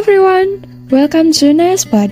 [0.00, 2.08] everyone, welcome to Naspod.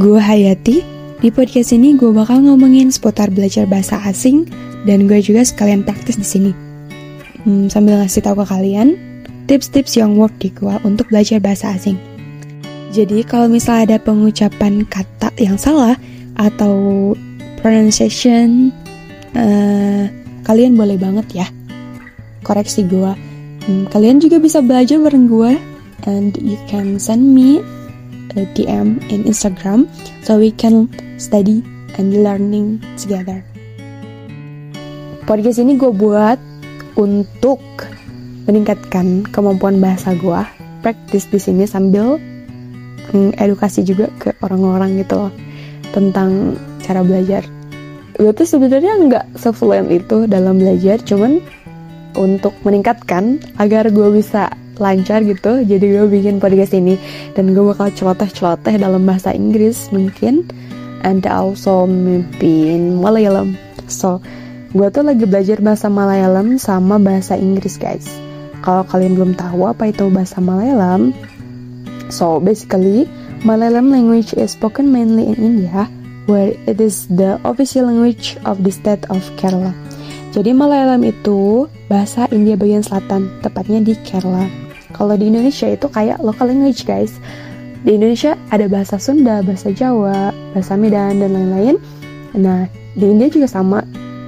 [0.00, 0.80] Gue Hayati,
[1.20, 4.48] di podcast ini gue bakal ngomongin seputar belajar bahasa asing
[4.88, 6.52] dan gue juga sekalian praktis di sini.
[7.44, 8.96] Hmm, sambil ngasih tahu ke kalian
[9.44, 12.00] tips-tips yang work di gue untuk belajar bahasa asing.
[12.96, 16.00] Jadi kalau misalnya ada pengucapan kata yang salah
[16.40, 17.12] atau
[17.60, 18.72] pronunciation,
[19.36, 20.08] uh,
[20.48, 21.46] kalian boleh banget ya
[22.40, 23.12] koreksi gue.
[23.68, 25.52] Hmm, kalian juga bisa belajar bareng gue
[26.06, 27.60] and you can send me
[28.38, 29.90] a DM in Instagram
[30.22, 30.86] so we can
[31.18, 31.60] study
[31.98, 33.42] and learning together.
[35.26, 36.38] Podcast ini gue buat
[36.96, 37.60] untuk
[38.46, 40.40] meningkatkan kemampuan bahasa gue,
[40.82, 42.18] praktis di sini sambil
[43.38, 45.32] edukasi juga ke orang-orang gitu loh
[45.90, 47.42] tentang cara belajar.
[48.18, 51.42] Gue tuh sebenarnya nggak sefluent itu dalam belajar, cuman
[52.18, 55.62] untuk meningkatkan agar gue bisa lancar gitu.
[55.62, 56.96] Jadi gue bikin podcast ini.
[57.36, 60.48] Dan gue bakal celoteh-celoteh dalam bahasa Inggris mungkin.
[61.04, 63.54] And also maybe Malayalam.
[63.86, 64.24] So
[64.72, 68.08] gue tuh lagi belajar bahasa Malayalam sama bahasa Inggris guys.
[68.60, 71.16] Kalau kalian belum tahu apa itu bahasa Malayalam
[72.12, 73.06] so basically
[73.40, 75.88] Malayalam language is spoken mainly in India
[76.28, 79.72] where it is the official language of the state of Kerala.
[80.30, 84.46] Jadi Malayalam itu bahasa India bagian selatan, tepatnya di Kerala.
[84.94, 87.16] Kalau di Indonesia itu kayak local language guys.
[87.80, 91.76] Di Indonesia ada bahasa Sunda, bahasa Jawa, bahasa Medan dan lain-lain.
[92.36, 93.80] Nah, di India juga sama.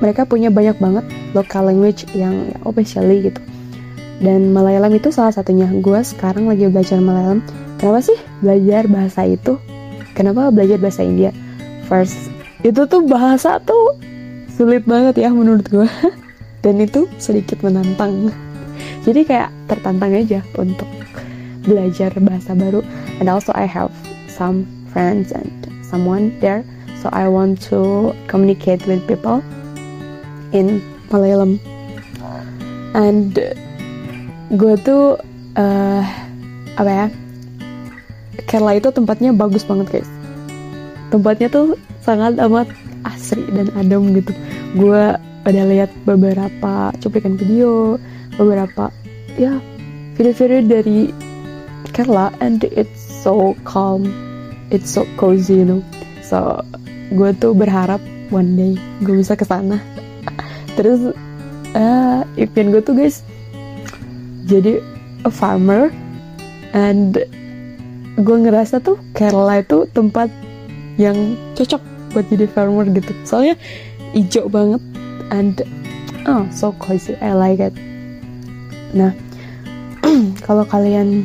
[0.02, 3.38] Mereka punya banyak banget local language yang officially gitu.
[4.18, 5.70] Dan Malayalam itu salah satunya.
[5.78, 7.42] Gue sekarang lagi belajar Malayalam.
[7.78, 9.58] Kenapa sih belajar bahasa itu?
[10.14, 11.30] Kenapa belajar bahasa India?
[11.86, 12.30] First,
[12.62, 13.98] itu tuh bahasa tuh
[14.54, 15.86] sulit banget ya menurut gue.
[16.64, 18.30] Dan itu sedikit menantang
[19.02, 20.86] jadi kayak tertantang aja untuk
[21.66, 22.82] belajar bahasa baru.
[23.18, 23.90] And also I have
[24.30, 25.50] some friends and
[25.82, 26.62] someone there.
[27.02, 29.42] So I want to communicate with people
[30.54, 30.78] in
[31.10, 31.58] Malayalam.
[32.94, 33.34] And
[34.54, 35.18] gue tuh
[35.58, 36.02] uh,
[36.78, 37.06] apa ya?
[38.46, 40.10] Kerala itu tempatnya bagus banget guys.
[41.10, 41.74] Tempatnya tuh
[42.06, 42.70] sangat amat
[43.02, 44.30] asri dan adem gitu.
[44.78, 47.98] Gue udah lihat beberapa cuplikan video
[48.36, 48.88] beberapa
[49.36, 49.60] ya
[50.16, 51.00] video-video dari
[51.92, 54.08] Kerala and it's so calm
[54.72, 55.80] it's so cozy you know.
[56.24, 56.64] So
[57.12, 58.00] gue tuh berharap
[58.32, 58.72] one day
[59.04, 59.76] gue bisa ke sana.
[60.80, 61.12] Terus
[61.76, 63.20] uh, impian gue tuh guys
[64.48, 64.80] jadi
[65.28, 65.92] a farmer
[66.72, 67.20] and
[68.16, 70.32] gue ngerasa tuh Kerala itu tempat
[70.96, 71.80] yang cocok
[72.16, 73.12] buat jadi farmer gitu.
[73.28, 73.60] Soalnya
[74.16, 74.80] hijau banget
[75.28, 75.60] and
[76.24, 77.91] oh so cozy I like it
[78.92, 79.12] Nah,
[80.46, 81.24] kalau kalian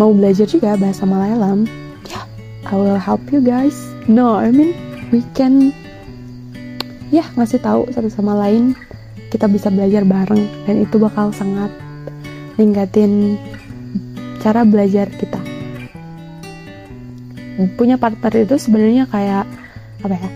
[0.00, 1.68] mau belajar juga bahasa Malayalam,
[2.08, 2.24] ya, yeah,
[2.68, 3.76] I will help you guys.
[4.08, 4.72] No, I mean
[5.14, 5.70] we can
[7.12, 8.72] ya yeah, ngasih tahu satu sama lain
[9.28, 11.72] kita bisa belajar bareng dan itu bakal sangat
[12.60, 13.40] ningkatin
[14.44, 15.40] cara belajar kita.
[17.76, 19.44] Punya partner itu sebenarnya kayak
[20.04, 20.30] apa ya?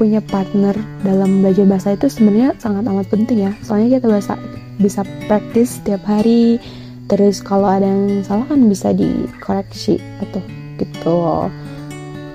[0.00, 0.74] Punya partner
[1.06, 3.52] dalam belajar bahasa itu sebenarnya sangat amat penting ya.
[3.62, 4.34] Soalnya kita bahasa
[4.82, 6.58] bisa praktis setiap hari.
[7.06, 10.42] Terus kalau ada yang salah kan bisa dikoreksi atau
[10.82, 11.48] gitu.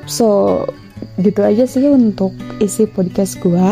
[0.08, 0.28] So
[1.20, 3.70] gitu aja sih untuk isi podcast gue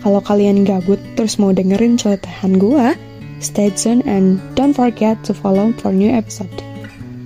[0.00, 2.96] kalau kalian gabut terus mau dengerin celotehan gue
[3.40, 6.52] stay tune and don't forget to follow for new episode.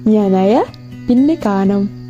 [0.07, 0.63] Nyana ya,
[1.11, 2.04] pindah kanan.